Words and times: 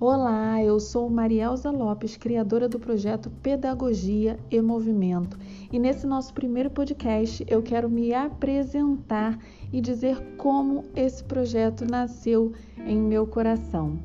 Olá, 0.00 0.62
eu 0.62 0.78
sou 0.78 1.10
Marielza 1.10 1.72
Lopes, 1.72 2.16
criadora 2.16 2.68
do 2.68 2.78
projeto 2.78 3.28
Pedagogia 3.42 4.38
e 4.48 4.60
Movimento. 4.60 5.36
E 5.72 5.76
nesse 5.76 6.06
nosso 6.06 6.32
primeiro 6.32 6.70
podcast 6.70 7.44
eu 7.48 7.60
quero 7.64 7.90
me 7.90 8.14
apresentar 8.14 9.36
e 9.72 9.80
dizer 9.80 10.16
como 10.36 10.84
esse 10.94 11.24
projeto 11.24 11.84
nasceu 11.84 12.52
em 12.86 12.96
meu 12.96 13.26
coração. 13.26 13.98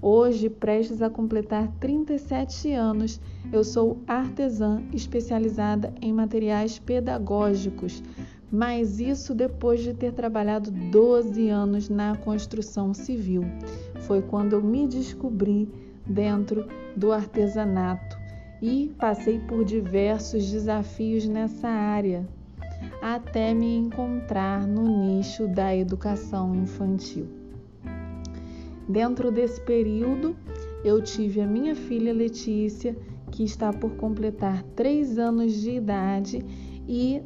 Hoje, 0.00 0.48
prestes 0.48 1.02
a 1.02 1.10
completar 1.10 1.66
37 1.80 2.70
anos, 2.72 3.20
eu 3.52 3.64
sou 3.64 4.00
artesã 4.06 4.80
especializada 4.92 5.92
em 6.00 6.12
materiais 6.12 6.78
pedagógicos, 6.78 8.00
mas 8.52 9.00
isso 9.00 9.34
depois 9.34 9.82
de 9.82 9.94
ter 9.94 10.12
trabalhado 10.12 10.70
12 10.70 11.48
anos 11.48 11.88
na 11.88 12.14
construção 12.16 12.92
civil. 12.92 13.42
Foi 14.00 14.20
quando 14.20 14.52
eu 14.52 14.62
me 14.62 14.86
descobri 14.86 15.66
dentro 16.06 16.68
do 16.94 17.12
artesanato 17.12 18.18
e 18.60 18.92
passei 18.98 19.38
por 19.38 19.64
diversos 19.64 20.50
desafios 20.50 21.26
nessa 21.26 21.66
área, 21.66 22.28
até 23.00 23.54
me 23.54 23.74
encontrar 23.74 24.66
no 24.66 24.86
nicho 25.00 25.48
da 25.48 25.74
educação 25.74 26.54
infantil. 26.54 27.26
Dentro 28.86 29.32
desse 29.32 29.60
período, 29.62 30.36
eu 30.84 31.00
tive 31.00 31.40
a 31.40 31.46
minha 31.46 31.74
filha 31.74 32.12
Letícia, 32.12 32.94
que 33.30 33.44
está 33.44 33.72
por 33.72 33.92
completar 33.92 34.62
três 34.76 35.18
anos 35.18 35.54
de 35.54 35.70
idade 35.70 36.44
e 36.94 37.22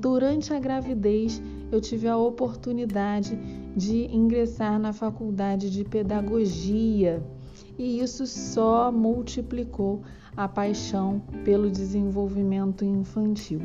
durante 0.00 0.50
a 0.54 0.58
gravidez 0.58 1.42
eu 1.70 1.78
tive 1.78 2.08
a 2.08 2.16
oportunidade 2.16 3.38
de 3.76 4.06
ingressar 4.06 4.78
na 4.78 4.94
faculdade 4.94 5.68
de 5.68 5.84
pedagogia 5.84 7.22
e 7.78 8.00
isso 8.00 8.26
só 8.26 8.90
multiplicou 8.90 10.00
a 10.34 10.48
paixão 10.48 11.20
pelo 11.44 11.70
desenvolvimento 11.70 12.82
infantil. 12.82 13.60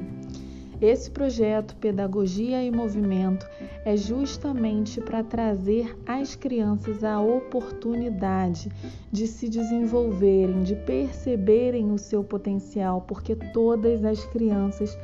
Esse 0.88 1.10
projeto 1.10 1.76
Pedagogia 1.78 2.64
e 2.64 2.70
Movimento 2.70 3.48
é 3.84 3.98
justamente 3.98 5.02
para 5.02 5.24
trazer 5.24 5.98
às 6.06 6.36
crianças 6.36 7.04
a 7.04 7.20
oportunidade 7.20 8.72
de 9.12 9.26
se 9.26 9.50
desenvolverem, 9.50 10.62
de 10.62 10.76
perceberem 10.76 11.92
o 11.92 11.98
seu 11.98 12.24
potencial, 12.24 13.02
porque 13.02 13.36
todas 13.36 14.06
as 14.06 14.24
crianças 14.26 14.96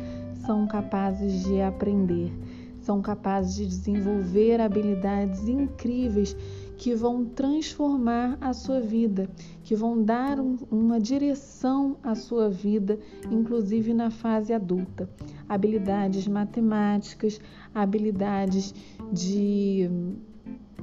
são 0.45 0.67
capazes 0.67 1.45
de 1.45 1.59
aprender, 1.59 2.31
são 2.79 3.01
capazes 3.01 3.55
de 3.55 3.65
desenvolver 3.65 4.61
habilidades 4.61 5.47
incríveis 5.47 6.37
que 6.81 6.95
vão 6.95 7.23
transformar 7.23 8.39
a 8.41 8.53
sua 8.53 8.81
vida, 8.81 9.29
que 9.63 9.75
vão 9.75 10.03
dar 10.03 10.39
um, 10.39 10.57
uma 10.71 10.99
direção 10.99 11.95
à 12.01 12.15
sua 12.15 12.49
vida, 12.49 12.97
inclusive 13.29 13.93
na 13.93 14.09
fase 14.09 14.51
adulta. 14.51 15.07
Habilidades 15.47 16.27
matemáticas, 16.27 17.39
habilidades 17.71 18.73
de 19.13 19.91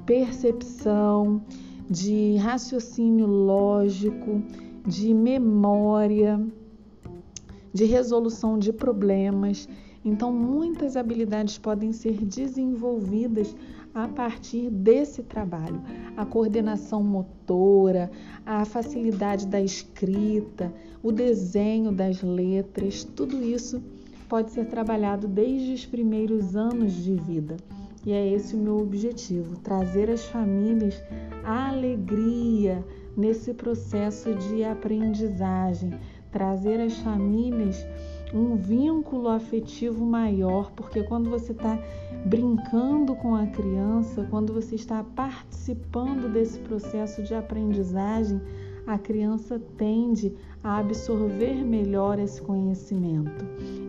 percepção, 0.06 1.42
de 1.90 2.36
raciocínio 2.36 3.26
lógico, 3.26 4.40
de 4.86 5.12
memória, 5.12 6.40
de 7.72 7.84
resolução 7.86 8.56
de 8.56 8.72
problemas. 8.72 9.68
Então, 10.04 10.32
muitas 10.32 10.96
habilidades 10.96 11.58
podem 11.58 11.92
ser 11.92 12.24
desenvolvidas 12.24 13.52
a 13.94 14.06
partir 14.08 14.70
desse 14.70 15.22
trabalho. 15.22 15.80
A 16.16 16.24
coordenação 16.24 17.02
motora, 17.02 18.10
a 18.44 18.64
facilidade 18.64 19.46
da 19.46 19.60
escrita, 19.60 20.72
o 21.02 21.12
desenho 21.12 21.92
das 21.92 22.22
letras, 22.22 23.04
tudo 23.04 23.42
isso 23.42 23.82
pode 24.28 24.50
ser 24.50 24.66
trabalhado 24.66 25.26
desde 25.26 25.72
os 25.72 25.86
primeiros 25.86 26.54
anos 26.54 26.92
de 26.92 27.14
vida. 27.14 27.56
E 28.04 28.12
é 28.12 28.26
esse 28.32 28.54
o 28.54 28.58
meu 28.58 28.78
objetivo: 28.78 29.56
trazer 29.58 30.10
às 30.10 30.24
famílias 30.24 31.02
a 31.44 31.68
alegria 31.68 32.84
nesse 33.16 33.52
processo 33.52 34.34
de 34.34 34.62
aprendizagem, 34.62 35.92
trazer 36.30 36.80
às 36.80 36.96
famílias 36.98 37.84
um 38.32 38.56
vínculo 38.56 39.28
afetivo 39.28 40.04
maior, 40.04 40.70
porque 40.72 41.02
quando 41.02 41.30
você 41.30 41.52
está 41.52 41.78
brincando 42.24 43.14
com 43.16 43.34
a 43.34 43.46
criança, 43.46 44.26
quando 44.30 44.52
você 44.52 44.74
está 44.74 45.02
participando 45.02 46.32
desse 46.32 46.58
processo 46.60 47.22
de 47.22 47.34
aprendizagem, 47.34 48.40
a 48.86 48.98
criança 48.98 49.60
tende 49.76 50.34
a 50.62 50.78
absorver 50.78 51.62
melhor 51.64 52.18
esse 52.18 52.40
conhecimento. 52.40 53.44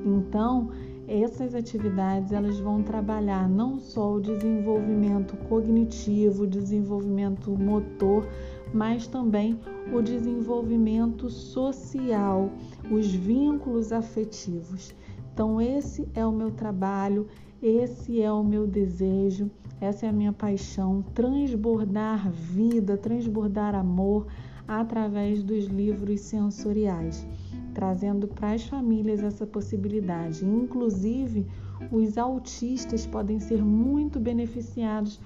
Então, 0.05 0.69
essas 1.07 1.55
atividades 1.55 2.31
elas 2.31 2.59
vão 2.59 2.83
trabalhar 2.83 3.49
não 3.49 3.79
só 3.79 4.13
o 4.13 4.21
desenvolvimento 4.21 5.35
cognitivo, 5.47 6.43
o 6.43 6.47
desenvolvimento 6.47 7.49
motor, 7.51 8.27
mas 8.73 9.07
também 9.07 9.59
o 9.93 10.01
desenvolvimento 10.01 11.29
social, 11.29 12.51
os 12.91 13.13
vínculos 13.13 13.91
afetivos. 13.91 14.93
Então, 15.33 15.61
esse 15.61 16.07
é 16.13 16.25
o 16.25 16.31
meu 16.31 16.51
trabalho, 16.51 17.27
esse 17.61 18.21
é 18.21 18.31
o 18.31 18.43
meu 18.43 18.67
desejo, 18.67 19.49
essa 19.81 20.05
é 20.05 20.09
a 20.09 20.13
minha 20.13 20.33
paixão 20.33 21.01
transbordar 21.13 22.29
vida, 22.29 22.97
transbordar 22.97 23.75
amor 23.75 24.27
através 24.67 25.41
dos 25.41 25.65
livros 25.65 26.21
sensoriais, 26.21 27.25
trazendo 27.73 28.27
para 28.27 28.51
as 28.51 28.65
famílias 28.65 29.23
essa 29.23 29.47
possibilidade. 29.47 30.45
Inclusive, 30.45 31.47
os 31.91 32.17
autistas 32.17 33.07
podem 33.07 33.39
ser 33.39 33.63
muito 33.63 34.19
beneficiados 34.19 35.19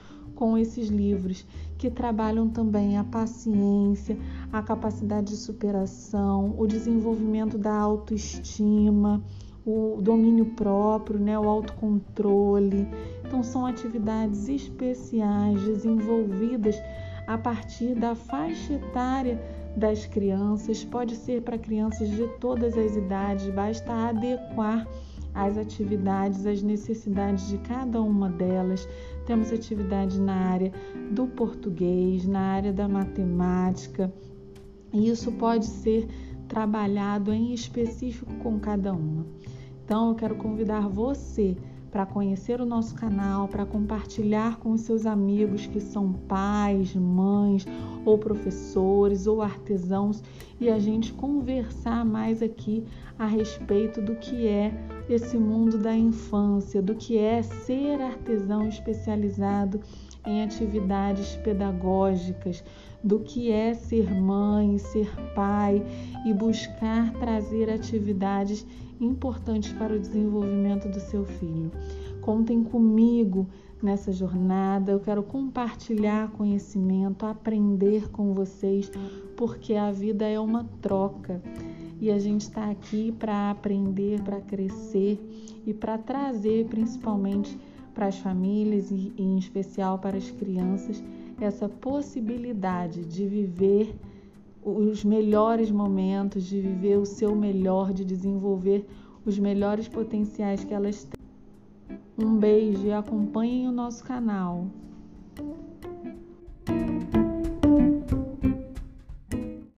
com 0.43 0.57
esses 0.57 0.89
livros, 0.89 1.45
que 1.77 1.89
trabalham 1.89 2.49
também 2.49 2.97
a 2.97 3.03
paciência, 3.05 4.17
a 4.51 4.61
capacidade 4.61 5.29
de 5.29 5.37
superação, 5.37 6.53
o 6.57 6.67
desenvolvimento 6.67 7.57
da 7.57 7.73
autoestima, 7.73 9.23
o 9.65 10.01
domínio 10.01 10.47
próprio, 10.47 11.17
né, 11.17 11.39
o 11.39 11.47
autocontrole. 11.47 12.85
Então, 13.25 13.41
são 13.41 13.65
atividades 13.65 14.49
especiais 14.49 15.63
desenvolvidas 15.63 16.75
a 17.25 17.37
partir 17.37 17.95
da 17.95 18.13
faixa 18.13 18.73
etária 18.73 19.41
das 19.77 20.05
crianças, 20.05 20.83
pode 20.83 21.15
ser 21.15 21.41
para 21.41 21.57
crianças 21.57 22.09
de 22.09 22.27
todas 22.41 22.77
as 22.77 22.97
idades, 22.97 23.49
basta 23.49 23.93
adequar 24.09 24.85
as 25.33 25.57
atividades, 25.57 26.45
as 26.45 26.61
necessidades 26.61 27.47
de 27.47 27.57
cada 27.59 28.01
uma 28.01 28.29
delas. 28.29 28.87
Temos 29.25 29.51
atividade 29.51 30.19
na 30.19 30.35
área 30.35 30.71
do 31.11 31.27
português, 31.27 32.25
na 32.27 32.39
área 32.39 32.73
da 32.73 32.87
matemática, 32.87 34.13
e 34.93 35.09
isso 35.09 35.31
pode 35.31 35.65
ser 35.65 36.07
trabalhado 36.47 37.33
em 37.33 37.53
específico 37.53 38.33
com 38.35 38.59
cada 38.59 38.93
uma. 38.93 39.25
Então, 39.83 40.09
eu 40.09 40.15
quero 40.15 40.35
convidar 40.35 40.87
você 40.87 41.57
para 41.93 42.07
conhecer 42.07 42.59
o 42.59 42.65
nosso 42.65 42.95
canal, 42.95 43.47
para 43.47 43.67
compartilhar 43.67 44.57
com 44.57 44.71
os 44.71 44.81
seus 44.81 45.05
amigos 45.05 45.67
que 45.67 45.79
são 45.79 46.11
pais, 46.11 46.95
mães, 46.95 47.67
ou 48.03 48.17
professores, 48.17 49.27
ou 49.27 49.43
artesãos, 49.43 50.23
e 50.59 50.71
a 50.71 50.79
gente 50.79 51.13
conversar 51.13 52.03
mais 52.03 52.41
aqui 52.41 52.83
a 53.19 53.27
respeito 53.27 54.01
do 54.01 54.15
que 54.15 54.47
é 54.47 54.73
esse 55.07 55.37
mundo 55.37 55.77
da 55.77 55.95
infância, 55.95 56.81
do 56.81 56.95
que 56.95 57.15
é 57.15 57.43
ser 57.43 58.01
artesão 58.01 58.67
especializado 58.67 59.79
em 60.25 60.43
atividades 60.43 61.35
pedagógicas, 61.37 62.63
do 63.03 63.19
que 63.19 63.51
é 63.51 63.73
ser 63.73 64.09
mãe, 64.13 64.77
ser 64.77 65.09
pai 65.33 65.83
e 66.25 66.33
buscar 66.33 67.11
trazer 67.13 67.69
atividades 67.69 68.65
importantes 68.99 69.73
para 69.73 69.93
o 69.93 69.99
desenvolvimento 69.99 70.87
do 70.87 70.99
seu 70.99 71.25
filho. 71.25 71.71
Contem 72.21 72.63
comigo 72.63 73.47
nessa 73.81 74.13
jornada. 74.13 74.93
Eu 74.93 74.99
quero 75.01 75.21
compartilhar 75.21 76.31
conhecimento, 76.31 77.25
aprender 77.25 78.09
com 78.09 78.33
vocês, 78.33 78.89
porque 79.35 79.75
a 79.75 79.91
vida 79.91 80.25
é 80.25 80.39
uma 80.39 80.63
troca 80.81 81.41
e 81.99 82.09
a 82.09 82.17
gente 82.17 82.41
está 82.41 82.69
aqui 82.69 83.11
para 83.11 83.51
aprender, 83.51 84.21
para 84.21 84.39
crescer 84.39 85.19
e 85.65 85.73
para 85.73 85.97
trazer 85.97 86.65
principalmente 86.65 87.57
para 87.93 88.07
as 88.07 88.17
famílias 88.17 88.91
e 88.91 89.13
em 89.17 89.37
especial 89.37 89.99
para 89.99 90.17
as 90.17 90.29
crianças 90.31 91.03
essa 91.39 91.67
possibilidade 91.67 93.05
de 93.05 93.27
viver 93.27 93.95
os 94.63 95.03
melhores 95.03 95.69
momentos, 95.69 96.45
de 96.45 96.61
viver 96.61 96.97
o 96.97 97.05
seu 97.05 97.35
melhor, 97.35 97.93
de 97.93 98.05
desenvolver 98.05 98.85
os 99.25 99.37
melhores 99.37 99.87
potenciais 99.87 100.63
que 100.63 100.73
elas 100.73 101.03
têm. 101.03 101.97
Um 102.17 102.37
beijo 102.37 102.85
e 102.85 102.93
acompanhem 102.93 103.67
o 103.67 103.71
nosso 103.71 104.03
canal. 104.03 104.67